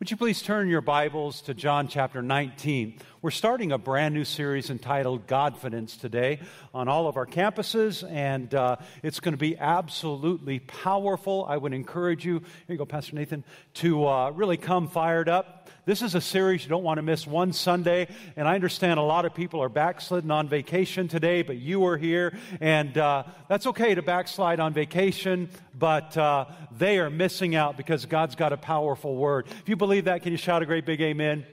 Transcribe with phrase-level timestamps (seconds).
[0.00, 2.98] Would you please turn your Bibles to John chapter 19?
[3.22, 6.40] We're starting a brand new series entitled Godfidence today
[6.74, 11.46] on all of our campuses, and uh, it's going to be absolutely powerful.
[11.48, 13.44] I would encourage you, here you go, Pastor Nathan,
[13.74, 15.63] to uh, really come fired up.
[15.86, 19.02] This is a series you don't want to miss one Sunday, and I understand a
[19.02, 23.66] lot of people are backslidden on vacation today, but you are here, and uh, that's
[23.66, 26.46] okay to backslide on vacation, but uh,
[26.78, 29.46] they are missing out because God's got a powerful word.
[29.60, 31.44] If you believe that, can you shout a great big amen?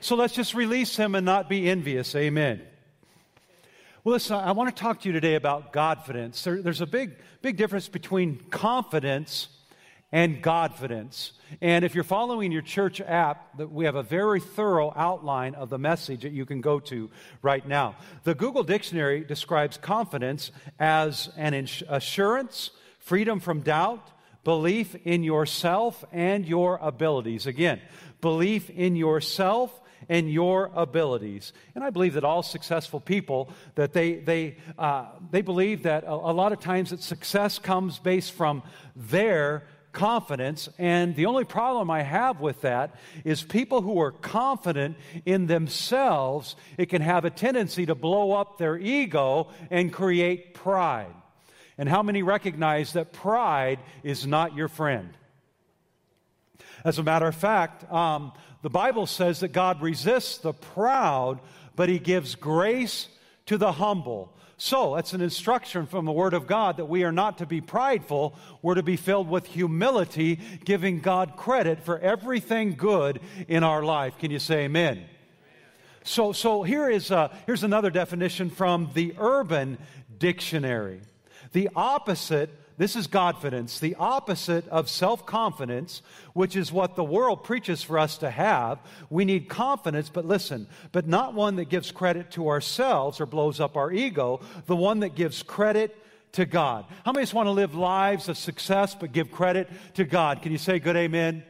[0.00, 2.16] So let's just release him and not be envious.
[2.16, 2.60] Amen.
[4.02, 6.42] Well, listen, I want to talk to you today about confidence.
[6.42, 9.46] There, there's a big, big difference between confidence
[10.10, 11.32] and Godfidence.
[11.60, 15.70] And if you're following your church app, that we have a very thorough outline of
[15.70, 17.10] the message that you can go to
[17.42, 17.96] right now.
[18.24, 21.54] The Google Dictionary describes confidence as an
[21.88, 24.10] assurance, freedom from doubt,
[24.44, 27.46] belief in yourself and your abilities.
[27.46, 27.80] Again,
[28.20, 29.78] belief in yourself
[30.08, 31.52] and your abilities.
[31.74, 36.12] And I believe that all successful people that they they uh, they believe that a,
[36.12, 38.62] a lot of times that success comes based from
[38.94, 40.68] their confidence.
[40.78, 42.94] And the only problem I have with that
[43.24, 48.58] is people who are confident in themselves, it can have a tendency to blow up
[48.58, 51.14] their ego and create pride.
[51.76, 55.10] And how many recognize that pride is not your friend?
[56.84, 61.40] As a matter of fact, um, the Bible says that God resists the proud,
[61.76, 63.08] but He gives grace
[63.46, 64.32] to the humble.
[64.60, 67.60] So, that's an instruction from the Word of God that we are not to be
[67.60, 68.34] prideful.
[68.60, 74.18] We're to be filled with humility, giving God credit for everything good in our life.
[74.18, 75.04] Can you say amen?
[76.02, 79.78] So, so here is, uh, here's another definition from the Urban
[80.18, 81.02] Dictionary.
[81.52, 86.00] The opposite this is confidence, the opposite of self confidence,
[86.32, 88.78] which is what the world preaches for us to have.
[89.10, 93.58] We need confidence, but listen, but not one that gives credit to ourselves or blows
[93.58, 95.96] up our ego, the one that gives credit
[96.32, 96.84] to God.
[97.04, 100.40] How many just want to live lives of success but give credit to God?
[100.42, 101.42] Can you say good amen?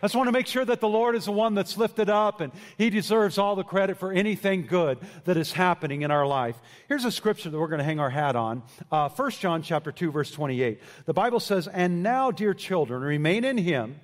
[0.00, 2.40] I just want to make sure that the Lord is the one that's lifted up
[2.40, 6.56] and He deserves all the credit for anything good that is happening in our life.
[6.86, 8.62] Here's a scripture that we're going to hang our hat on.
[8.92, 10.80] Uh, 1 John chapter 2, verse 28.
[11.06, 13.98] The Bible says, And now, dear children, remain in Him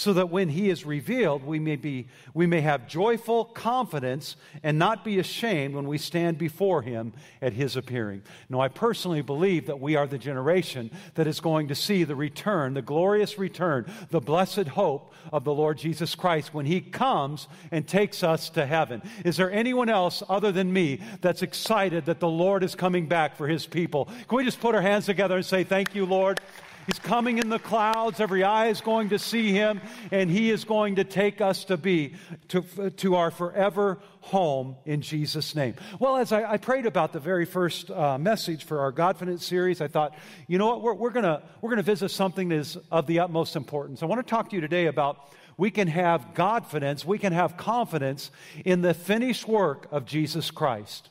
[0.00, 4.78] so that when he is revealed, we may, be, we may have joyful confidence and
[4.78, 7.12] not be ashamed when we stand before him
[7.42, 8.22] at his appearing.
[8.48, 12.16] Now, I personally believe that we are the generation that is going to see the
[12.16, 17.46] return, the glorious return, the blessed hope of the Lord Jesus Christ when he comes
[17.70, 19.02] and takes us to heaven.
[19.24, 23.36] Is there anyone else other than me that's excited that the Lord is coming back
[23.36, 24.06] for his people?
[24.28, 26.40] Can we just put our hands together and say, Thank you, Lord?
[26.86, 28.20] He's coming in the clouds.
[28.20, 29.80] Every eye is going to see him,
[30.10, 32.14] and he is going to take us to be
[32.48, 35.74] to, to our forever home in Jesus' name.
[35.98, 39.80] Well, as I, I prayed about the very first uh, message for our Godfidence series,
[39.80, 40.14] I thought,
[40.46, 43.20] you know what, we're, we're going to we're gonna visit something that is of the
[43.20, 44.02] utmost importance.
[44.02, 47.56] I want to talk to you today about we can have Godfidence, we can have
[47.56, 48.30] confidence
[48.64, 51.08] in the finished work of Jesus Christ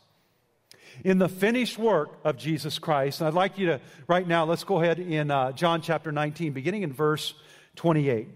[1.04, 3.22] in the finished work of Jesus Christ.
[3.22, 6.54] And I'd like you to, right now, let's go ahead in uh, John chapter 19,
[6.54, 7.34] beginning in verse
[7.76, 8.28] 28.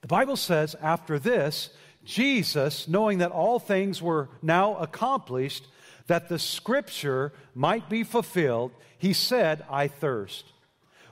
[0.00, 1.70] The Bible says, after this,
[2.04, 5.66] Jesus, knowing that all things were now accomplished,
[6.06, 10.52] that the scripture might be fulfilled, he said, I thirst.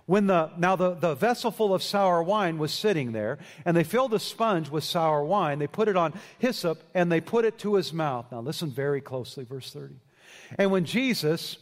[0.07, 3.85] When the, now the, the vessel full of sour wine was sitting there, and they
[3.85, 5.59] filled a sponge with sour wine.
[5.59, 8.27] They put it on hyssop, and they put it to his mouth.
[8.31, 9.95] Now listen very closely, verse 30.
[10.59, 11.57] And when Jesus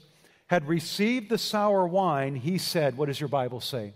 [0.47, 3.95] had received the sour wine, he said, What does your Bible say?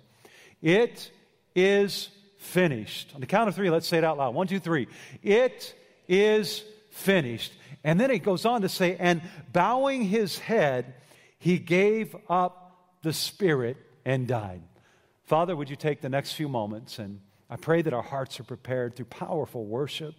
[0.63, 1.11] It
[1.55, 3.13] is finished.
[3.15, 4.35] On the count of three, let's say it out loud.
[4.35, 4.89] One, two, three.
[5.23, 5.75] It
[6.09, 7.53] is finished.
[7.85, 9.23] And then it goes on to say, And
[9.53, 10.95] bowing his head,
[11.39, 14.63] he gave up the spirit and died.
[15.25, 18.45] Father, would you take the next few moments and I pray that our hearts are
[18.45, 20.15] prepared through powerful worship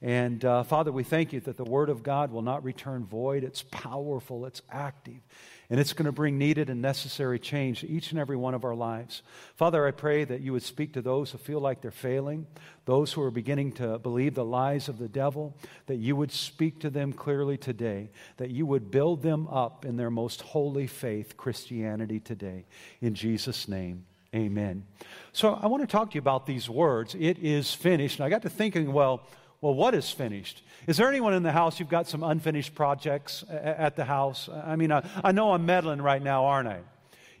[0.00, 3.42] and uh, Father, we thank you that the Word of God will not return void.
[3.42, 5.20] It's powerful, it's active,
[5.68, 8.64] and it's going to bring needed and necessary change to each and every one of
[8.64, 9.22] our lives.
[9.56, 12.46] Father, I pray that you would speak to those who feel like they're failing,
[12.84, 15.56] those who are beginning to believe the lies of the devil,
[15.86, 19.96] that you would speak to them clearly today, that you would build them up in
[19.96, 22.66] their most holy faith, Christianity today.
[23.00, 24.06] In Jesus' name.
[24.34, 24.84] Amen.
[25.32, 27.16] So I want to talk to you about these words.
[27.18, 28.18] It is finished.
[28.18, 29.26] And I got to thinking, well,
[29.60, 30.62] well, what is finished?
[30.86, 34.48] Is there anyone in the house you've got some unfinished projects at the house?
[34.48, 36.80] I mean, I, I know I'm meddling right now, aren't I?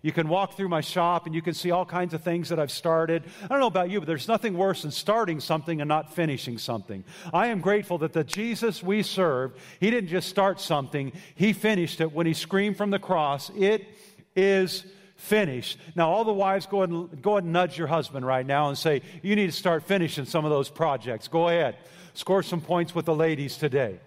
[0.02, 2.60] You can walk through my shop and you can see all kinds of things that
[2.60, 3.24] I've started.
[3.42, 6.58] I don't know about you, but there's nothing worse than starting something and not finishing
[6.58, 7.04] something.
[7.32, 12.00] I am grateful that the Jesus we serve, he didn't just start something, he finished
[12.00, 13.86] it when he screamed from the cross, It
[14.36, 14.84] is
[15.16, 15.78] finished.
[15.96, 18.68] Now, all the wives, go ahead, and, go ahead and nudge your husband right now
[18.68, 21.26] and say, You need to start finishing some of those projects.
[21.26, 21.76] Go ahead.
[22.18, 24.00] Score some points with the ladies today.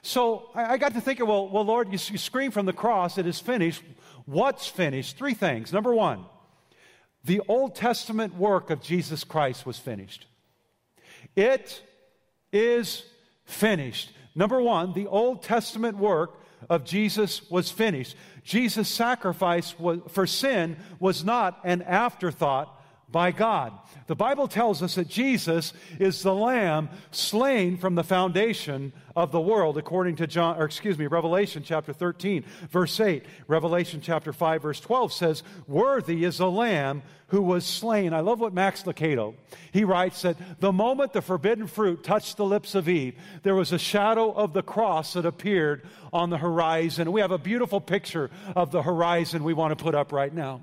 [0.00, 3.18] So I, I got to thinking, well, well Lord, you, you scream from the cross,
[3.18, 3.82] it is finished.
[4.24, 5.18] What's finished?
[5.18, 5.70] Three things.
[5.70, 6.24] Number one,
[7.22, 10.24] the Old Testament work of Jesus Christ was finished.
[11.36, 11.82] It
[12.50, 13.04] is
[13.44, 14.10] finished.
[14.34, 16.40] Number one, the Old Testament work
[16.70, 18.16] of Jesus was finished.
[18.42, 22.79] Jesus' sacrifice was, for sin was not an afterthought
[23.12, 23.72] by God.
[24.06, 29.40] The Bible tells us that Jesus is the lamb slain from the foundation of the
[29.40, 33.24] world according to John or excuse me Revelation chapter 13 verse 8.
[33.46, 38.40] Revelation chapter 5 verse 12 says, "Worthy is the lamb who was slain." I love
[38.40, 39.34] what Max Lucado.
[39.72, 43.72] He writes that the moment the forbidden fruit touched the lips of Eve, there was
[43.72, 45.82] a shadow of the cross that appeared
[46.12, 47.12] on the horizon.
[47.12, 50.62] We have a beautiful picture of the horizon we want to put up right now.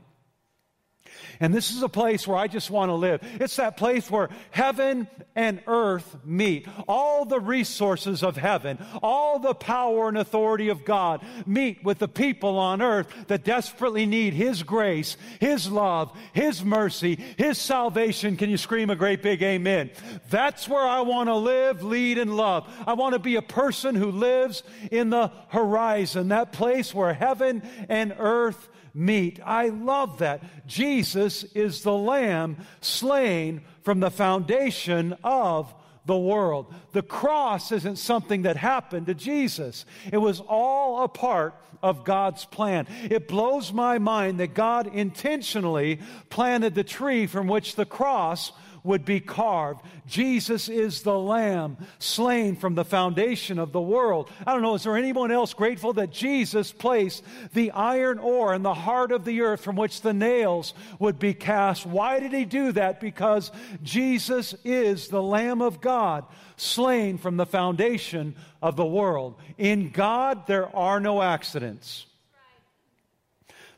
[1.39, 3.21] And this is a place where I just want to live.
[3.39, 6.67] It's that place where heaven and earth meet.
[6.87, 12.07] All the resources of heaven, all the power and authority of God meet with the
[12.07, 18.37] people on earth that desperately need His grace, His love, His mercy, His salvation.
[18.37, 19.91] Can you scream a great big amen?
[20.29, 22.67] That's where I want to live, lead, and love.
[22.85, 27.61] I want to be a person who lives in the horizon, that place where heaven
[27.89, 29.39] and earth meet.
[29.45, 30.67] I love that.
[30.67, 35.73] Jesus is the Lamb slain from the foundation of
[36.05, 36.73] the world.
[36.93, 41.53] The cross isn't something that happened to Jesus, it was all a part
[41.83, 42.87] of God's plan.
[43.03, 48.51] It blows my mind that God intentionally planted the tree from which the cross
[48.87, 49.81] would be carved.
[50.07, 54.31] Jesus is the Lamb slain from the foundation of the world.
[54.45, 57.23] I don't know, is there anyone else grateful that Jesus placed
[57.53, 61.33] the iron ore in the heart of the earth from which the nails would be
[61.33, 61.85] cast?
[61.85, 62.99] Why did he do that?
[62.99, 63.51] Because
[63.83, 66.25] Jesus is the Lamb of God
[66.55, 69.35] slain from the foundation of the world.
[69.57, 72.05] In God, there are no accidents.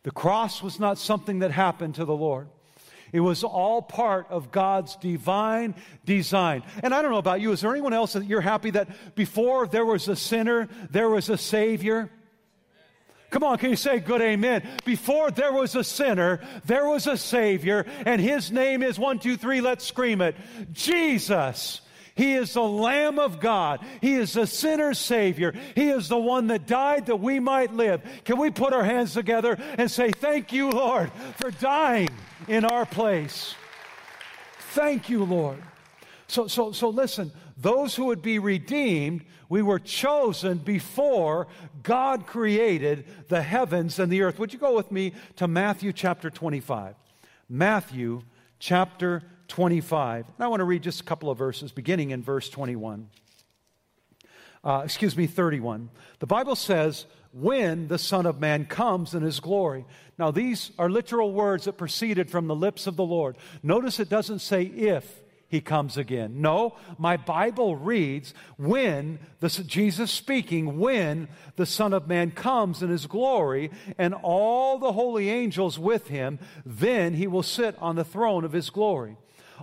[0.03, 2.47] The cross was not something that happened to the Lord.
[3.11, 5.75] It was all part of God's divine
[6.05, 6.63] design.
[6.83, 9.67] And I don't know about you, is there anyone else that you're happy that before
[9.67, 12.11] there was a sinner, there was a Savior?
[13.29, 14.67] Come on, can you say good amen?
[14.85, 19.37] Before there was a sinner, there was a Savior, and His name is one, two,
[19.37, 20.35] three, let's scream it
[20.71, 21.81] Jesus.
[22.15, 23.79] He is the Lamb of God.
[24.01, 25.53] He is the sinner's Savior.
[25.73, 28.01] He is the one that died that we might live.
[28.25, 32.09] Can we put our hands together and say, Thank you, Lord, for dying
[32.49, 33.55] in our place?
[34.71, 35.61] Thank you, Lord.
[36.27, 41.47] So, so, so listen, those who would be redeemed, we were chosen before
[41.81, 44.37] God created the heavens and the earth.
[44.39, 46.95] Would you go with me to Matthew chapter 25?
[47.47, 48.21] Matthew
[48.59, 50.25] chapter 25.
[50.25, 53.09] And I want to read just a couple of verses, beginning in verse 21.
[54.63, 55.89] Uh, excuse me, 31.
[56.19, 59.85] The Bible says, when the Son of Man comes in his glory.
[60.17, 63.37] Now, these are literal words that proceeded from the lips of the Lord.
[63.61, 66.41] Notice it doesn't say if he comes again.
[66.41, 72.89] No, my Bible reads when the, Jesus speaking, when the Son of Man comes in
[72.89, 78.03] his glory and all the holy angels with him, then he will sit on the
[78.03, 79.17] throne of his glory.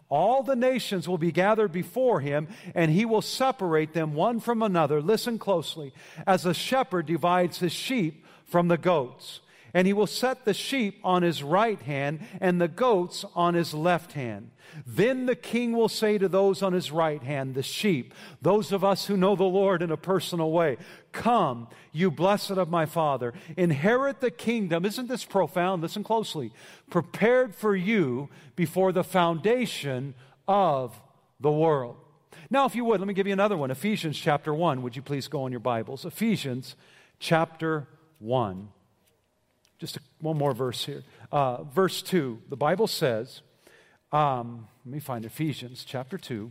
[0.08, 4.62] All the nations will be gathered before him, and he will separate them one from
[4.62, 5.02] another.
[5.02, 5.92] Listen closely.
[6.26, 9.40] As a shepherd divides his sheep from the goats.
[9.76, 13.74] And he will set the sheep on his right hand and the goats on his
[13.74, 14.52] left hand.
[14.86, 18.82] Then the king will say to those on his right hand, the sheep, those of
[18.82, 20.78] us who know the Lord in a personal way,
[21.12, 24.86] Come, you blessed of my Father, inherit the kingdom.
[24.86, 25.82] Isn't this profound?
[25.82, 26.52] Listen closely.
[26.88, 30.14] Prepared for you before the foundation
[30.48, 30.98] of
[31.38, 31.98] the world.
[32.48, 34.80] Now, if you would, let me give you another one Ephesians chapter 1.
[34.80, 36.06] Would you please go on your Bibles?
[36.06, 36.76] Ephesians
[37.18, 37.86] chapter
[38.20, 38.70] 1.
[39.78, 41.02] Just a, one more verse here.
[41.30, 43.42] Uh, verse 2, the Bible says,
[44.12, 46.50] um, let me find Ephesians chapter 2.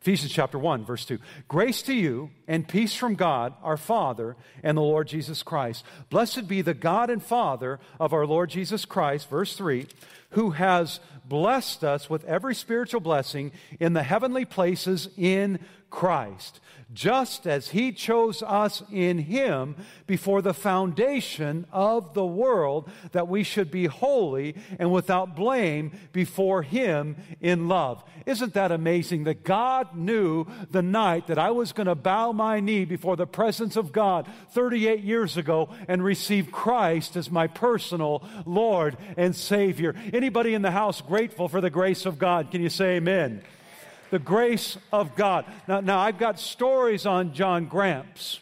[0.00, 1.18] Ephesians chapter 1, verse 2.
[1.46, 5.84] Grace to you and peace from God, our Father, and the Lord Jesus Christ.
[6.08, 9.86] Blessed be the God and Father of our Lord Jesus Christ, verse 3,
[10.30, 15.58] who has blessed us with every spiritual blessing in the heavenly places in
[15.90, 16.60] Christ,
[16.92, 23.42] just as He chose us in Him before the foundation of the world, that we
[23.42, 28.02] should be holy and without blame before Him in love.
[28.26, 32.60] Isn't that amazing that God knew the night that I was going to bow my
[32.60, 38.24] knee before the presence of God 38 years ago and receive Christ as my personal
[38.46, 39.94] Lord and Savior?
[40.12, 42.50] Anybody in the house grateful for the grace of God?
[42.50, 43.42] Can you say amen?
[44.10, 45.44] The grace of God.
[45.66, 48.40] Now, now I've got stories on John Gramps.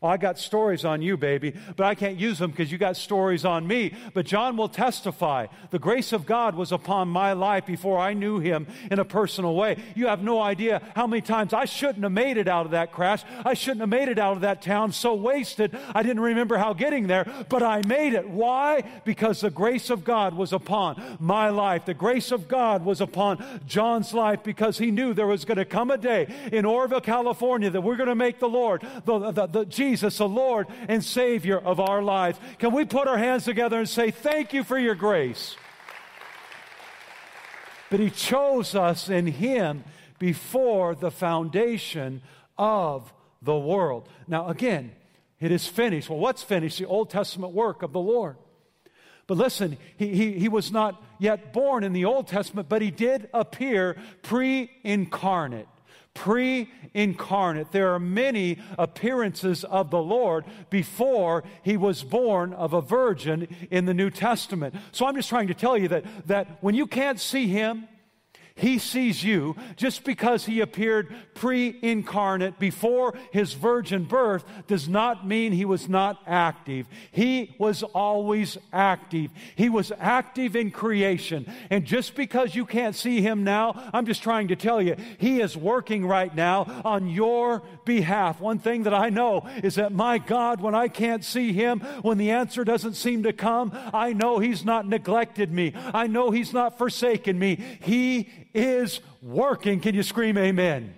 [0.00, 2.96] Well, I got stories on you, baby, but I can't use them because you got
[2.96, 3.94] stories on me.
[4.14, 5.48] But John will testify.
[5.70, 9.56] The grace of God was upon my life before I knew him in a personal
[9.56, 9.76] way.
[9.96, 12.92] You have no idea how many times I shouldn't have made it out of that
[12.92, 13.24] crash.
[13.44, 15.76] I shouldn't have made it out of that town so wasted.
[15.92, 18.28] I didn't remember how getting there, but I made it.
[18.28, 18.84] Why?
[19.04, 21.86] Because the grace of God was upon my life.
[21.86, 25.64] The grace of God was upon John's life because he knew there was going to
[25.64, 29.46] come a day in Oroville, California that we're going to make the Lord, the, the,
[29.48, 32.38] the Jesus, the Lord and Savior of our lives.
[32.58, 35.56] Can we put our hands together and say, Thank you for your grace?
[37.90, 39.84] But He chose us in Him
[40.18, 42.22] before the foundation
[42.56, 44.08] of the world.
[44.26, 44.92] Now, again,
[45.40, 46.10] it is finished.
[46.10, 46.78] Well, what's finished?
[46.78, 48.36] The Old Testament work of the Lord.
[49.26, 52.90] But listen, he, he, he was not yet born in the Old Testament, but he
[52.90, 55.68] did appear pre incarnate
[56.18, 57.70] pre incarnate.
[57.70, 63.84] There are many appearances of the Lord before he was born of a virgin in
[63.84, 64.74] the New Testament.
[64.90, 67.86] So I'm just trying to tell you that, that when you can't see him,
[68.58, 75.26] he sees you just because he appeared pre incarnate before his virgin birth does not
[75.26, 76.86] mean he was not active.
[77.12, 79.30] He was always active.
[79.54, 81.50] He was active in creation.
[81.70, 85.40] And just because you can't see him now, I'm just trying to tell you, he
[85.40, 88.40] is working right now on your behalf.
[88.40, 92.18] One thing that I know is that my God, when I can't see him, when
[92.18, 95.72] the answer doesn't seem to come, I know he's not neglected me.
[95.92, 97.56] I know he's not forsaken me.
[97.82, 99.80] He is working.
[99.80, 100.94] Can you scream amen?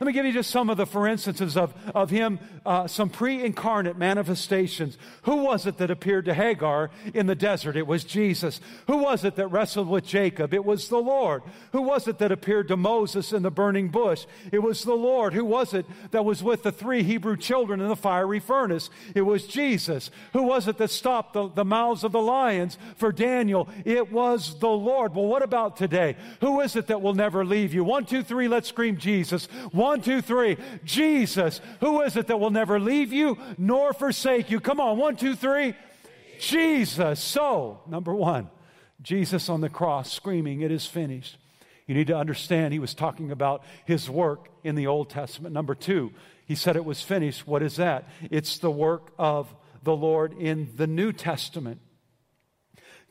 [0.00, 3.10] Let me give you just some of the for instances of, of him, uh, some
[3.10, 4.96] pre incarnate manifestations.
[5.24, 7.76] Who was it that appeared to Hagar in the desert?
[7.76, 8.62] It was Jesus.
[8.86, 10.54] Who was it that wrestled with Jacob?
[10.54, 11.42] It was the Lord.
[11.72, 14.24] Who was it that appeared to Moses in the burning bush?
[14.50, 15.34] It was the Lord.
[15.34, 18.88] Who was it that was with the three Hebrew children in the fiery furnace?
[19.14, 20.10] It was Jesus.
[20.32, 23.68] Who was it that stopped the, the mouths of the lions for Daniel?
[23.84, 25.14] It was the Lord.
[25.14, 26.16] Well, what about today?
[26.40, 27.84] Who is it that will never leave you?
[27.84, 29.44] One, two, three, let's scream Jesus.
[29.72, 30.56] One, one, two, three.
[30.84, 31.60] Jesus.
[31.80, 34.60] Who is it that will never leave you nor forsake you?
[34.60, 34.98] Come on.
[34.98, 35.74] One, two, three.
[36.38, 37.18] Jesus.
[37.18, 38.50] So, number one,
[39.02, 41.38] Jesus on the cross screaming, It is finished.
[41.88, 45.52] You need to understand he was talking about his work in the Old Testament.
[45.52, 46.12] Number two,
[46.46, 47.48] he said it was finished.
[47.48, 48.08] What is that?
[48.30, 51.80] It's the work of the Lord in the New Testament.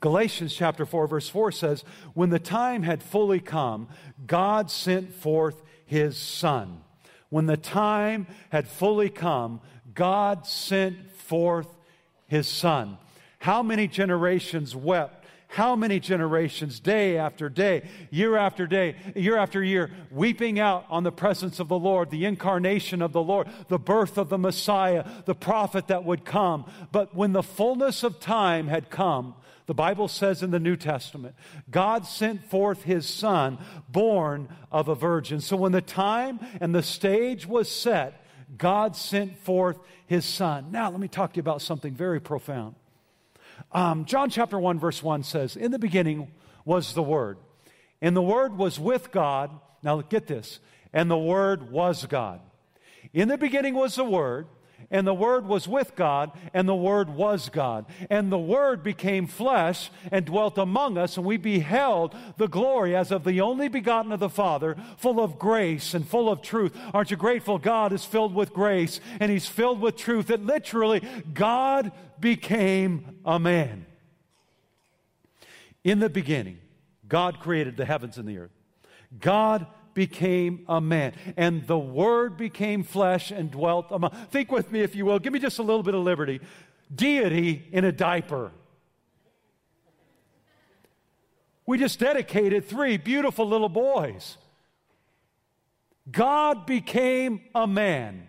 [0.00, 1.84] Galatians chapter 4, verse 4 says,
[2.14, 3.88] When the time had fully come,
[4.26, 6.82] God sent forth his son.
[7.30, 9.60] When the time had fully come,
[9.92, 11.66] God sent forth
[12.28, 12.96] his son.
[13.40, 15.19] How many generations wept?
[15.52, 21.02] How many generations, day after day, year after day, year after year, weeping out on
[21.02, 25.04] the presence of the Lord, the incarnation of the Lord, the birth of the Messiah,
[25.24, 26.70] the prophet that would come.
[26.92, 29.34] But when the fullness of time had come,
[29.66, 31.34] the Bible says in the New Testament,
[31.68, 35.40] God sent forth his son, born of a virgin.
[35.40, 38.24] So when the time and the stage was set,
[38.56, 40.70] God sent forth his son.
[40.70, 42.76] Now, let me talk to you about something very profound.
[43.72, 46.30] Um, John chapter 1, verse 1 says, In the beginning
[46.64, 47.38] was the Word,
[48.00, 49.50] and the Word was with God.
[49.82, 50.60] Now, get this,
[50.92, 52.40] and the Word was God.
[53.12, 54.46] In the beginning was the Word
[54.90, 57.86] and the Word was with God, and the Word was God.
[58.08, 63.10] And the Word became flesh and dwelt among us, and we beheld the glory as
[63.10, 66.76] of the only begotten of the Father, full of grace and full of truth.
[66.92, 67.58] Aren't you grateful?
[67.58, 70.28] God is filled with grace, and He's filled with truth.
[70.28, 73.86] That literally, God became a man.
[75.84, 76.58] In the beginning,
[77.08, 78.59] God created the heavens and the earth.
[79.18, 81.12] God became a man.
[81.36, 84.10] And the Word became flesh and dwelt among.
[84.30, 85.18] Think with me, if you will.
[85.18, 86.40] Give me just a little bit of liberty.
[86.94, 88.52] Deity in a diaper.
[91.66, 94.36] We just dedicated three beautiful little boys.
[96.10, 98.28] God became a man,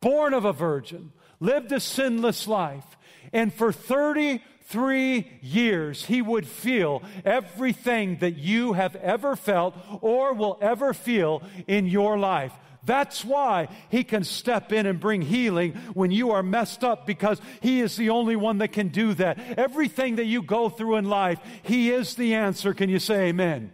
[0.00, 2.84] born of a virgin, lived a sinless life,
[3.32, 10.58] and for 33 years, he would feel everything that you have ever felt or will
[10.60, 12.52] ever feel in your life.
[12.84, 17.38] That's why He can step in and bring healing when you are messed up because
[17.60, 19.38] He is the only one that can do that.
[19.58, 22.72] Everything that you go through in life, He is the answer.
[22.72, 23.72] Can you say amen?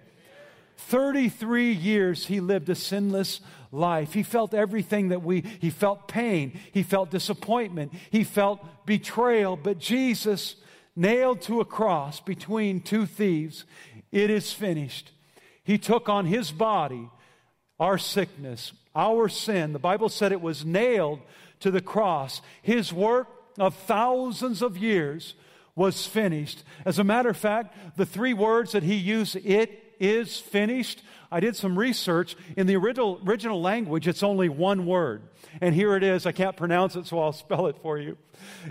[0.77, 3.41] 33 years He lived a sinless
[3.73, 4.13] life.
[4.13, 9.57] He felt everything that we, he felt pain, he felt disappointment, he felt betrayal.
[9.57, 10.57] But Jesus,
[10.97, 13.65] nailed to a cross between two thieves,
[14.13, 15.11] it is finished.
[15.65, 17.11] He took on his body
[17.81, 19.73] our sickness, our sin.
[19.73, 21.21] The Bible said it was nailed
[21.61, 22.41] to the cross.
[22.63, 23.29] His work
[23.59, 25.35] of thousands of years
[25.75, 26.63] was finished.
[26.85, 31.41] As a matter of fact, the three words that he used, it is finished, I
[31.41, 32.37] did some research.
[32.57, 35.23] In the original, original language, it's only one word.
[35.61, 36.27] And here it is.
[36.27, 38.17] I can't pronounce it, so I'll spell it for you.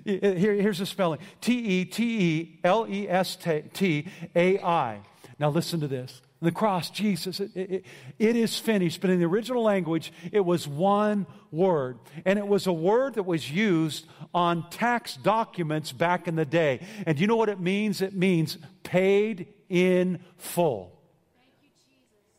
[0.05, 3.37] Here, here's the spelling T E T E L E S
[3.73, 5.01] T A I.
[5.39, 6.21] Now listen to this.
[6.41, 7.85] The cross, Jesus, it, it,
[8.19, 8.99] it is finished.
[8.99, 11.99] But in the original language, it was one word.
[12.25, 16.81] And it was a word that was used on tax documents back in the day.
[17.05, 18.01] And you know what it means?
[18.01, 20.93] It means paid in full.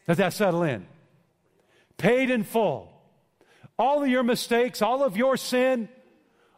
[0.07, 0.87] Let that settle in.
[1.97, 2.91] Paid in full.
[3.79, 5.89] All of your mistakes, all of your sin,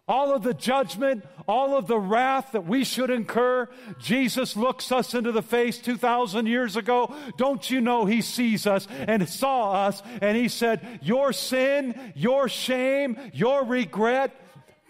[0.09, 3.69] all of the judgment, all of the wrath that we should incur.
[3.99, 7.15] Jesus looks us into the face 2,000 years ago.
[7.37, 12.49] Don't you know He sees us and saw us and He said, Your sin, your
[12.49, 14.33] shame, your regret,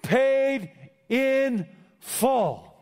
[0.02, 0.70] paid
[1.08, 1.66] in
[2.00, 2.75] full.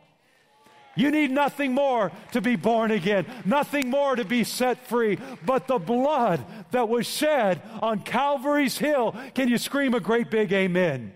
[0.97, 5.67] You need nothing more to be born again, nothing more to be set free, but
[5.67, 9.15] the blood that was shed on Calvary's Hill.
[9.35, 11.13] Can you scream a great big amen?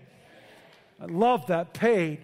[1.01, 2.19] I love that paid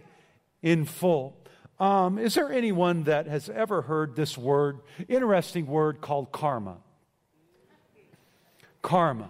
[0.61, 1.37] in full.
[1.79, 6.77] Um, is there anyone that has ever heard this word, interesting word called karma?
[8.81, 9.29] Karma.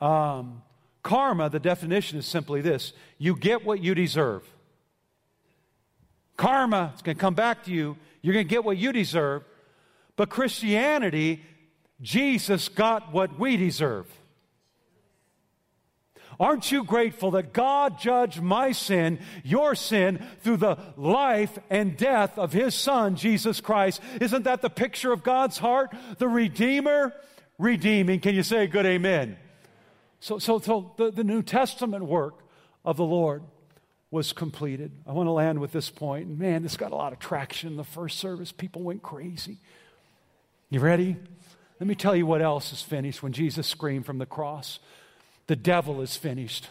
[0.00, 0.62] Um,
[1.02, 4.42] karma, the definition is simply this you get what you deserve.
[6.36, 7.96] Karma is going to come back to you.
[8.22, 9.44] You're going to get what you deserve.
[10.16, 11.42] But Christianity,
[12.00, 14.06] Jesus got what we deserve.
[16.40, 22.38] Aren't you grateful that God judged my sin, your sin, through the life and death
[22.38, 24.00] of His Son, Jesus Christ?
[24.20, 25.94] Isn't that the picture of God's heart?
[26.18, 27.14] The Redeemer
[27.58, 28.18] redeeming.
[28.20, 29.36] Can you say a good amen?
[30.18, 32.40] So, so, so the, the New Testament work
[32.84, 33.42] of the Lord
[34.14, 34.92] was completed.
[35.08, 36.28] I want to land with this point.
[36.38, 38.52] Man, this got a lot of traction in the first service.
[38.52, 39.58] People went crazy.
[40.70, 41.16] You ready?
[41.80, 44.78] Let me tell you what else is finished when Jesus screamed from the cross.
[45.48, 46.68] The devil is finished.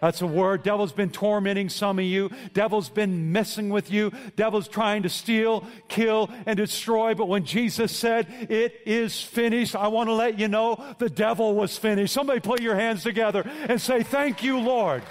[0.00, 0.62] That's a word.
[0.62, 2.30] Devil's been tormenting some of you.
[2.54, 4.12] Devil's been messing with you.
[4.34, 7.14] Devil's trying to steal, kill, and destroy.
[7.14, 11.54] But when Jesus said, It is finished, I want to let you know the devil
[11.54, 12.14] was finished.
[12.14, 15.02] Somebody put your hands together and say, Thank you, Lord.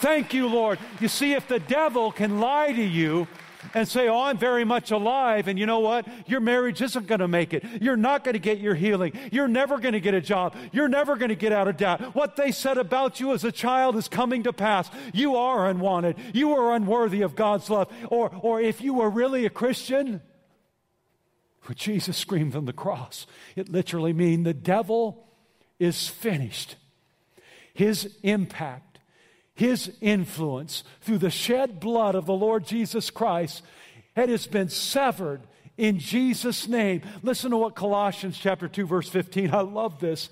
[0.00, 0.78] Thank you, Lord.
[0.98, 3.28] You see, if the devil can lie to you,
[3.74, 5.48] and say, Oh, I'm very much alive.
[5.48, 6.06] And you know what?
[6.26, 7.64] Your marriage isn't going to make it.
[7.80, 9.12] You're not going to get your healing.
[9.30, 10.56] You're never going to get a job.
[10.72, 12.14] You're never going to get out of debt.
[12.14, 14.90] What they said about you as a child is coming to pass.
[15.12, 16.16] You are unwanted.
[16.32, 17.92] You are unworthy of God's love.
[18.08, 20.20] Or, or if you were really a Christian,
[21.64, 25.28] what Jesus screamed from the cross, it literally means the devil
[25.78, 26.76] is finished.
[27.72, 28.89] His impact
[29.60, 33.62] his influence through the shed blood of the Lord Jesus Christ,
[34.16, 35.42] it has been severed
[35.76, 37.02] in Jesus' name.
[37.22, 39.52] Listen to what Colossians chapter 2 verse 15.
[39.52, 40.30] I love this.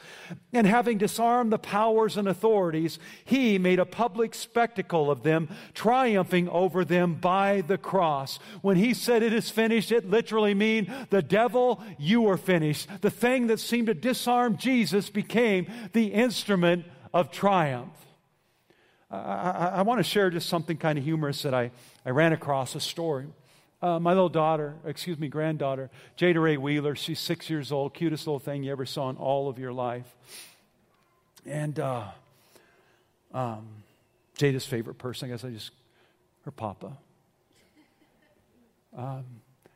[0.55, 6.49] And having disarmed the powers and authorities, he made a public spectacle of them, triumphing
[6.49, 8.39] over them by the cross.
[8.63, 12.89] When he said it is finished, it literally means the devil, you are finished.
[13.03, 17.93] The thing that seemed to disarm Jesus became the instrument of triumph.
[19.11, 21.71] I, I, I want to share just something kind of humorous that I,
[22.05, 23.27] I ran across a story.
[23.81, 28.27] Uh, my little daughter, excuse me, granddaughter, Jada Ray Wheeler, she's six years old, cutest
[28.27, 30.17] little thing you ever saw in all of your life.
[31.47, 32.05] And uh,
[33.33, 33.69] um,
[34.37, 35.71] Jada's favorite person, I guess I just,
[36.45, 36.97] her papa.
[38.97, 39.25] Um,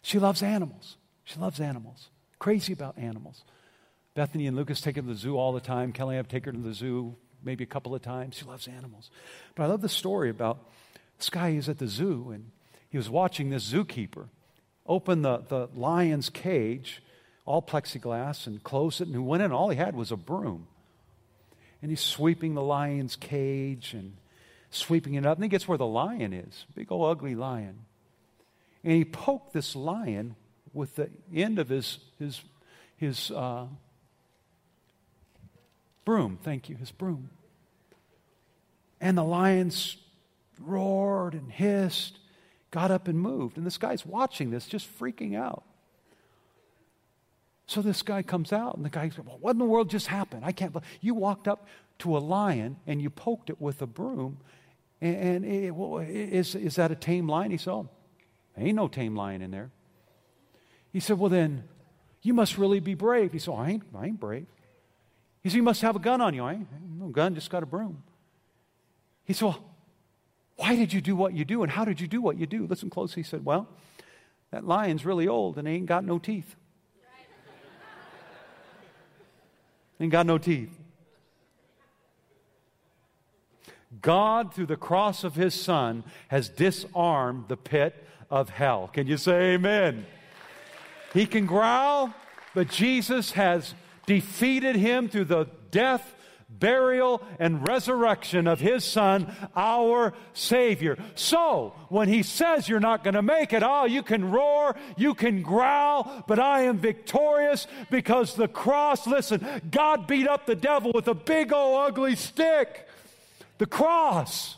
[0.03, 0.97] she loves animals.
[1.25, 2.09] She loves animals.
[2.41, 3.45] Crazy about animals.
[4.15, 5.93] Bethany and Lucas take her to the zoo all the time.
[5.93, 7.15] Kelly and I take her to the zoo
[7.45, 8.39] maybe a couple of times.
[8.39, 9.11] He loves animals.
[9.55, 10.59] But I love the story about
[11.19, 12.51] this guy who's at the zoo and
[12.89, 14.29] he was watching this zookeeper
[14.87, 17.03] open the, the lion's cage,
[17.45, 19.07] all plexiglass, and close it.
[19.07, 20.67] And he went in, all he had was a broom.
[21.81, 24.17] And he's sweeping the lion's cage and
[24.71, 25.39] sweeping it up.
[25.39, 27.87] And he gets where the lion is big old ugly lion.
[28.85, 30.37] And he poked this lion
[30.73, 32.43] with the end of his, his,
[32.97, 33.67] his uh,
[36.05, 36.39] broom.
[36.43, 37.31] Thank you, his broom.
[39.01, 39.97] And the lions
[40.61, 42.19] roared and hissed,
[42.71, 43.57] got up and moved.
[43.57, 45.65] And this guy's watching this, just freaking out.
[47.67, 50.09] So this guy comes out, and the guy says, well, What in the world just
[50.09, 50.45] happened?
[50.45, 51.67] I can't believe you walked up
[52.01, 54.39] to a lion and you poked it with a broom.
[55.01, 57.51] And, and it, well, is, is that a tame lion?
[57.51, 57.89] He said, oh,
[58.57, 59.71] Ain't no tame lion in there.
[60.93, 61.65] He said, Well, then,
[62.23, 63.33] you must really be brave.
[63.33, 64.47] He said, oh, I, ain't, I ain't brave.
[65.43, 66.45] He said, You must have a gun on you.
[66.45, 68.03] I ain't no gun, just got a broom.
[69.25, 69.65] He said, Well,
[70.57, 72.67] why did you do what you do and how did you do what you do?
[72.67, 73.15] Listen close.
[73.15, 73.69] He said, Well,
[74.51, 76.55] that lion's really old and he ain't got no teeth.
[80.01, 80.79] ain't got no teeth.
[84.01, 88.89] God, through the cross of his son, has disarmed the pit of hell.
[88.93, 90.07] Can you say amen?
[91.13, 92.15] He can growl,
[92.55, 93.75] but Jesus has
[94.07, 96.15] defeated him through the death,
[96.49, 100.97] burial, and resurrection of his son, our Savior.
[101.15, 105.15] So, when he says you're not going to make it, oh, you can roar, you
[105.15, 110.93] can growl, but I am victorious because the cross, listen, God beat up the devil
[110.95, 112.89] with a big old ugly stick.
[113.59, 114.57] The cross.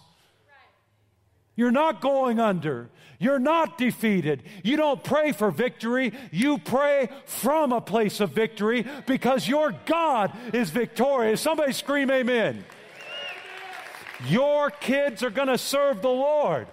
[1.57, 2.90] You're not going under.
[3.18, 4.42] You're not defeated.
[4.62, 6.12] You don't pray for victory.
[6.31, 11.40] You pray from a place of victory because your God is victorious.
[11.40, 12.64] Somebody scream amen.
[14.27, 16.66] Your kids are going to serve the Lord.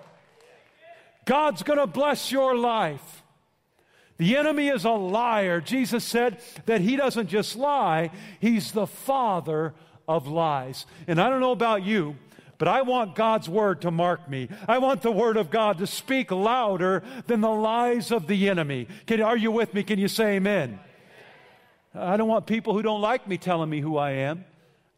[1.26, 3.24] God's going to bless your life.
[4.18, 5.62] The enemy is a liar.
[5.62, 9.74] Jesus said that he doesn't just lie, he's the father
[10.08, 10.86] of lies.
[11.08, 12.16] And I don't know about you,
[12.62, 14.48] but I want God's word to mark me.
[14.68, 18.88] I want the word of God to speak louder than the lies of the enemy.
[19.08, 19.82] Can, are you with me?
[19.82, 20.80] Can you say amen?
[21.96, 24.46] I don't want people who don't like me telling me who I am.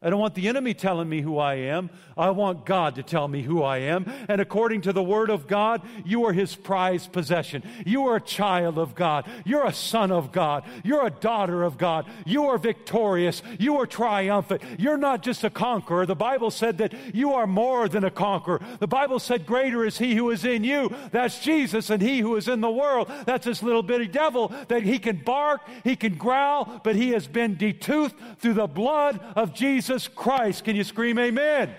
[0.03, 1.89] I don't want the enemy telling me who I am.
[2.17, 4.05] I want God to tell me who I am.
[4.27, 7.63] And according to the Word of God, you are His prized possession.
[7.85, 9.25] You are a child of God.
[9.45, 10.65] You're a son of God.
[10.83, 12.05] You're a daughter of God.
[12.25, 13.41] You are victorious.
[13.57, 14.61] You are triumphant.
[14.77, 16.05] You're not just a conqueror.
[16.05, 18.61] The Bible said that you are more than a conqueror.
[18.79, 20.93] The Bible said, Greater is He who is in you.
[21.11, 21.89] That's Jesus.
[21.89, 25.17] And He who is in the world, that's this little bitty devil that He can
[25.23, 30.07] bark, He can growl, but He has been detoothed through the blood of Jesus Jesus
[30.07, 30.63] Christ.
[30.63, 31.69] Can you scream amen?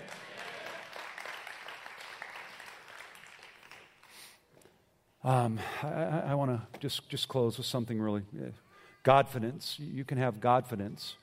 [5.21, 8.21] Um, I, I want to just, just close with something really.
[9.03, 9.75] Godfidence.
[9.79, 11.15] You can have Godfidence.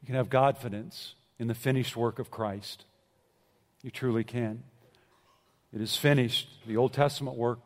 [0.00, 2.86] You can have Godfidence in the finished work of Christ.
[3.82, 4.62] You truly can.
[5.74, 6.48] It is finished.
[6.66, 7.58] The Old Testament work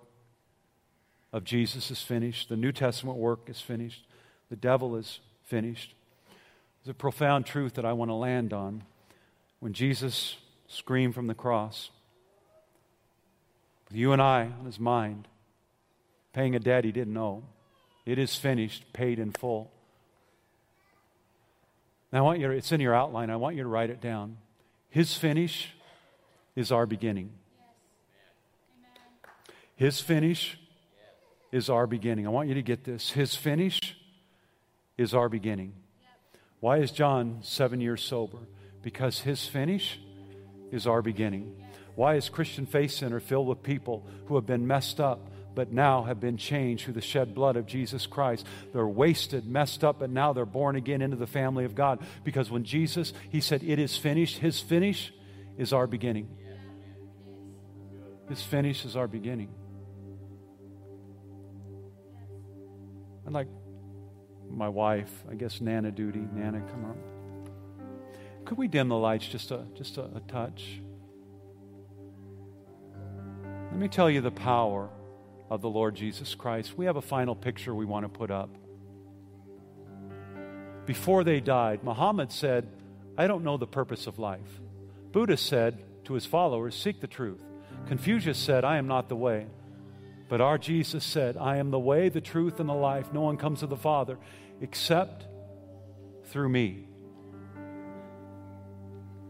[1.33, 2.49] of Jesus is finished.
[2.49, 4.05] The New Testament work is finished.
[4.51, 5.95] The devil is finished.
[6.83, 8.83] There's a profound truth that I want to land on.
[9.61, 11.91] When Jesus screamed from the cross,
[13.89, 15.29] with you and I on his mind,
[16.33, 17.45] paying a debt he didn't owe,
[18.05, 19.71] it is finished, paid in full.
[22.13, 23.31] Now, I want you to, it's in your outline.
[23.31, 24.39] I want you to write it down.
[24.91, 25.69] His finish
[26.57, 27.31] is our beginning.
[29.77, 30.59] His finish
[31.53, 32.27] is our beginning.
[32.27, 33.11] I want you to get this.
[33.11, 33.79] His finish
[34.99, 35.75] is our beginning.
[36.63, 38.39] Why is John seven years sober?
[38.83, 39.99] Because his finish
[40.71, 41.61] is our beginning.
[41.97, 46.05] Why is Christian Faith Center filled with people who have been messed up but now
[46.05, 48.47] have been changed through the shed blood of Jesus Christ?
[48.73, 51.99] They're wasted, messed up, but now they're born again into the family of God.
[52.23, 55.13] Because when Jesus, He said, It is finished, His finish
[55.59, 56.29] is our beginning.
[58.29, 59.49] His finish is our beginning.
[63.27, 63.49] I'd like
[64.53, 66.27] my wife, I guess Nana duty.
[66.35, 66.99] Nana, come on.
[68.45, 70.81] Could we dim the lights just a just a, a touch?
[73.71, 74.91] Let me tell you the power
[75.49, 76.77] of the Lord Jesus Christ.
[76.77, 78.51] We have a final picture we want to put up.
[80.85, 82.67] Before they died, Muhammad said,
[83.17, 84.61] I don't know the purpose of life.
[85.13, 87.43] Buddha said to his followers, Seek the truth.
[87.87, 89.47] Confucius said, I am not the way.
[90.33, 93.13] But our Jesus said, I am the way, the truth, and the life.
[93.13, 94.17] No one comes to the Father
[94.63, 95.27] except
[96.29, 96.87] through me.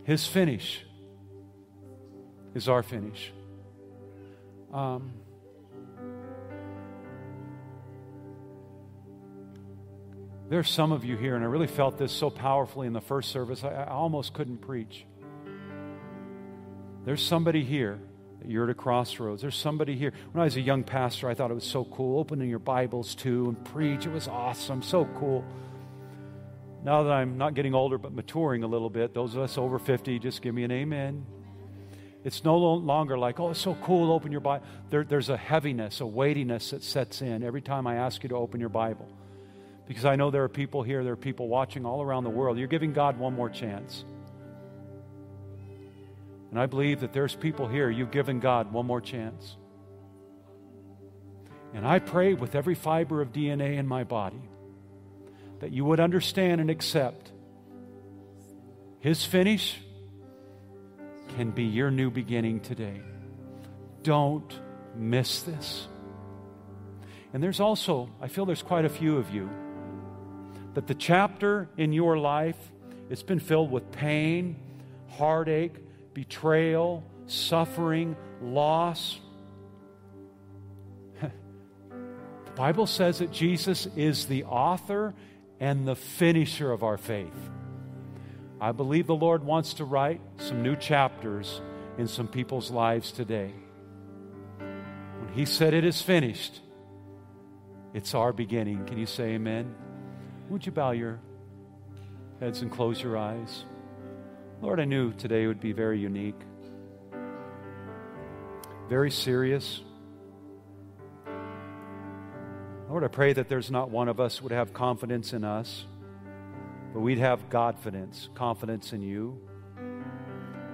[0.04, 0.86] His finish
[2.54, 3.32] is our finish.
[4.72, 5.10] Um,
[10.50, 13.32] there's some of you here, and I really felt this so powerfully in the first
[13.32, 15.04] service, I, I almost couldn't preach.
[17.04, 17.98] There's somebody here
[18.46, 19.42] you're at a crossroads.
[19.42, 20.12] There's somebody here.
[20.33, 22.18] When I was a young pastor, I thought it was so cool.
[22.18, 24.07] Opening your Bibles too and preach.
[24.07, 25.44] It was awesome, so cool.
[26.85, 29.78] now that I'm not getting older but maturing a little bit, those of us over
[29.78, 31.24] 50, just give me an amen.
[32.24, 34.64] It's no longer like, oh, it's so cool, open your Bible.
[34.90, 38.37] There, there's a heaviness, a weightiness that sets in every time I ask you to
[38.37, 39.09] open your Bible.
[39.88, 42.59] Because I know there are people here, there are people watching all around the world.
[42.59, 44.05] You're giving God one more chance.
[46.52, 49.56] And I believe that there's people here, you've given God one more chance.
[51.72, 54.42] And I pray with every fiber of DNA in my body
[55.60, 57.32] that you would understand and accept
[59.00, 59.80] His finish
[61.36, 63.00] can be your new beginning today.
[64.02, 64.52] Don't
[64.94, 65.88] miss this.
[67.32, 69.48] And there's also, I feel there's quite a few of you,
[70.74, 72.58] that the chapter in your life,
[73.08, 74.56] it's been filled with pain,
[75.08, 75.76] heartache,
[76.14, 79.18] betrayal, suffering, loss.
[81.20, 81.31] the
[82.55, 85.14] Bible says that Jesus is the author
[85.61, 87.51] and the finisher of our faith.
[88.61, 91.61] I believe the Lord wants to write some new chapters
[91.98, 93.53] in some people's lives today.
[94.59, 96.61] When He said it is finished,
[97.94, 98.87] it's our beginning.
[98.87, 99.75] Can you say amen?
[100.48, 101.20] Would you bow your
[102.40, 103.64] heads and close your eyes?
[104.62, 106.40] Lord, I knew today would be very unique,
[108.88, 109.83] very serious.
[112.88, 115.85] Lord, I pray that there's not one of us would have confidence in us
[116.92, 119.38] but we'd have confidence, confidence in you.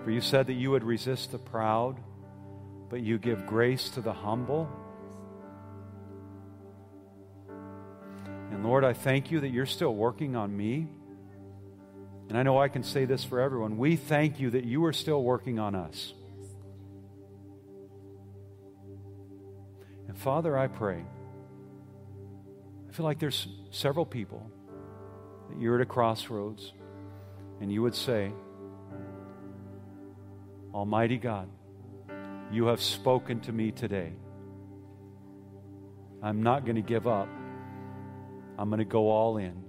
[0.04, 1.96] For you said that you would resist the proud,
[2.88, 4.68] but you give grace to the humble.
[8.50, 10.88] And Lord, I thank you that you're still working on me.
[12.28, 13.78] And I know I can say this for everyone.
[13.78, 16.12] We thank you that you are still working on us.
[20.08, 21.04] And Father, I pray.
[22.88, 24.50] I feel like there's several people
[25.48, 26.72] that you're at a crossroads
[27.60, 28.32] and you would say,
[30.74, 31.48] Almighty God,
[32.52, 34.12] you have spoken to me today.
[36.22, 37.28] I'm not going to give up.
[38.58, 39.67] I'm going to go all in.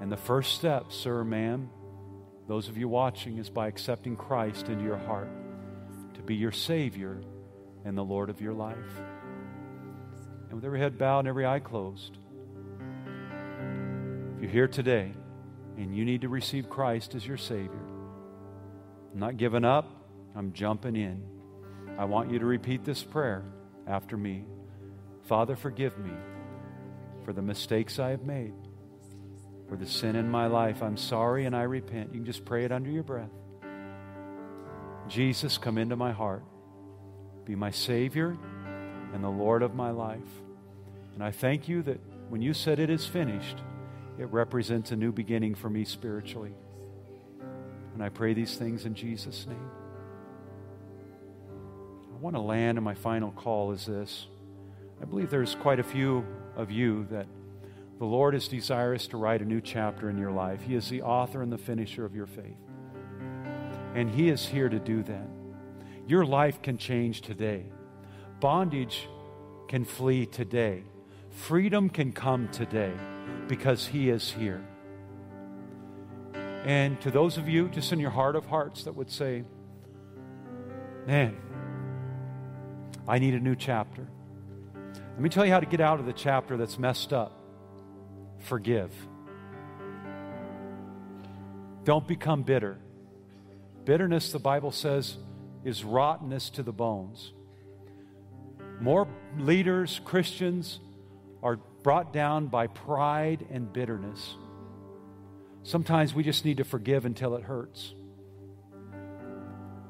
[0.00, 1.70] And the first step, sir, ma'am,
[2.48, 5.30] those of you watching, is by accepting Christ into your heart
[6.14, 7.20] to be your Savior
[7.84, 8.76] and the Lord of your life.
[10.46, 12.18] And with every head bowed and every eye closed,
[14.36, 15.12] if you're here today
[15.76, 17.86] and you need to receive Christ as your Savior,
[19.12, 19.90] I'm not giving up,
[20.34, 21.22] I'm jumping in.
[21.98, 23.44] I want you to repeat this prayer
[23.86, 24.44] after me.
[25.22, 26.12] Father, forgive me
[27.24, 28.52] for the mistakes I have made,
[29.68, 30.82] for the sin in my life.
[30.82, 32.10] I'm sorry and I repent.
[32.12, 33.30] You can just pray it under your breath.
[35.08, 36.44] Jesus, come into my heart.
[37.44, 38.36] Be my Savior
[39.12, 40.20] and the Lord of my life.
[41.14, 43.58] And I thank you that when you said it is finished,
[44.18, 46.54] it represents a new beginning for me spiritually.
[47.94, 49.70] And I pray these things in Jesus' name.
[52.12, 54.26] I want to land, and my final call is this.
[55.00, 56.26] I believe there's quite a few
[56.56, 57.26] of you that
[57.98, 60.60] the Lord is desirous to write a new chapter in your life.
[60.62, 62.56] He is the author and the finisher of your faith.
[63.94, 65.28] And He is here to do that.
[66.06, 67.64] Your life can change today.
[68.38, 69.08] Bondage
[69.68, 70.82] can flee today.
[71.30, 72.92] Freedom can come today
[73.48, 74.62] because He is here.
[76.64, 79.44] And to those of you, just in your heart of hearts, that would say,
[81.06, 81.36] Man,
[83.08, 84.06] I need a new chapter.
[84.84, 87.35] Let me tell you how to get out of the chapter that's messed up.
[88.40, 88.92] Forgive.
[91.84, 92.78] Don't become bitter.
[93.84, 95.16] Bitterness, the Bible says,
[95.64, 97.32] is rottenness to the bones.
[98.80, 100.80] More leaders, Christians,
[101.42, 104.34] are brought down by pride and bitterness.
[105.62, 107.94] Sometimes we just need to forgive until it hurts.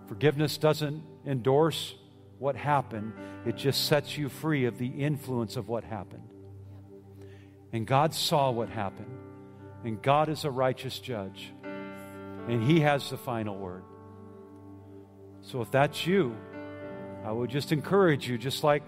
[0.07, 1.95] Forgiveness doesn't endorse
[2.39, 3.13] what happened,
[3.47, 6.29] it just sets you free of the influence of what happened.
[7.77, 9.15] And God saw what happened,
[9.85, 11.53] and God is a righteous judge,
[12.49, 13.85] and He has the final word.
[15.43, 16.35] So if that's you,
[17.23, 18.83] I would just encourage you, just like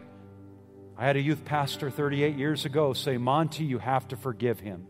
[0.96, 4.87] I had a youth pastor 38 years ago say, Monty, you have to forgive him.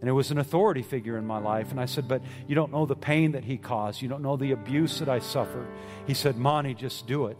[0.00, 1.72] And it was an authority figure in my life.
[1.72, 4.00] And I said, But you don't know the pain that he caused.
[4.00, 5.68] You don't know the abuse that I suffered.
[6.06, 7.38] He said, Monty, just do it.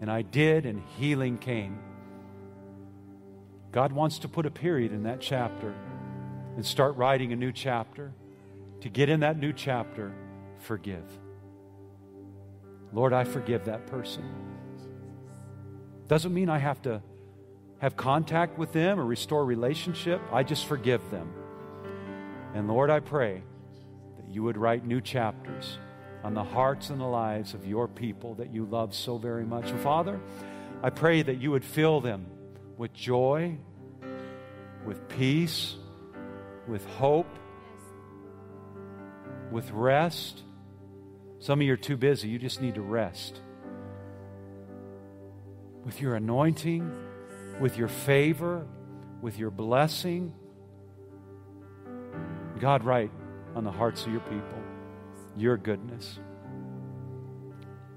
[0.00, 1.78] And I did, and healing came.
[3.72, 5.74] God wants to put a period in that chapter
[6.56, 8.12] and start writing a new chapter.
[8.80, 10.12] To get in that new chapter,
[10.58, 11.04] forgive.
[12.92, 14.24] Lord, I forgive that person.
[16.08, 17.02] Doesn't mean I have to
[17.78, 20.20] have contact with them or restore relationship.
[20.32, 21.32] I just forgive them.
[22.54, 23.42] And Lord, I pray
[24.16, 25.78] that you would write new chapters
[26.24, 29.70] on the hearts and the lives of your people that you love so very much.
[29.70, 30.20] And Father,
[30.82, 32.26] I pray that you would fill them
[32.76, 33.56] with joy,
[34.84, 35.76] with peace,
[36.66, 37.38] with hope,
[39.50, 40.42] with rest.
[41.38, 42.28] Some of you are too busy.
[42.28, 43.40] You just need to rest.
[45.84, 46.90] With your anointing,
[47.60, 48.66] with your favor,
[49.20, 50.34] with your blessing.
[52.58, 53.10] God, write
[53.54, 54.56] on the hearts of your people
[55.36, 56.18] your goodness.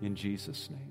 [0.02, 0.89] In Jesus' name.